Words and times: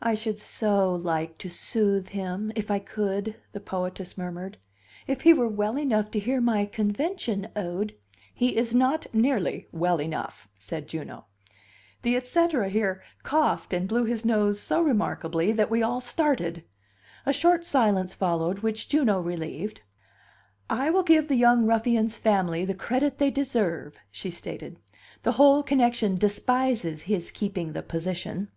"I 0.00 0.14
should 0.14 0.38
so 0.38 0.94
like 0.94 1.36
to 1.38 1.48
soothe 1.48 2.10
him, 2.10 2.52
if 2.54 2.70
I 2.70 2.78
could," 2.78 3.34
the 3.50 3.58
poetess 3.58 4.16
murmured. 4.16 4.56
"If 5.08 5.22
he 5.22 5.32
were 5.32 5.48
well 5.48 5.76
enough 5.76 6.12
to 6.12 6.20
hear 6.20 6.40
my 6.40 6.64
convention 6.64 7.48
ode" 7.56 7.96
"He 8.34 8.56
is 8.56 8.72
not 8.72 9.08
nearly 9.12 9.66
well 9.72 10.00
enough," 10.00 10.48
said 10.60 10.86
Juno. 10.86 11.24
The 12.02 12.14
et 12.14 12.28
cetera 12.28 12.68
here 12.68 13.02
coughed 13.24 13.72
and 13.72 13.88
blew 13.88 14.04
his 14.04 14.24
nose 14.24 14.60
so 14.60 14.80
remarkably 14.80 15.50
that 15.50 15.70
we 15.70 15.82
all 15.82 16.00
started. 16.00 16.62
A 17.26 17.32
short 17.32 17.66
silence 17.66 18.14
followed, 18.14 18.60
which 18.60 18.88
Juno 18.88 19.18
relieved. 19.20 19.80
"I 20.70 20.88
will 20.90 21.02
give 21.02 21.26
the 21.26 21.34
young 21.34 21.66
ruffian's 21.66 22.16
family 22.16 22.64
the 22.64 22.74
credit 22.74 23.18
they 23.18 23.32
deserve," 23.32 23.98
she 24.12 24.30
stated. 24.30 24.78
"The 25.22 25.32
whole 25.32 25.64
connection 25.64 26.14
despises 26.14 27.02
his 27.10 27.32
keeping 27.32 27.72
the 27.72 27.82
position." 27.82 28.52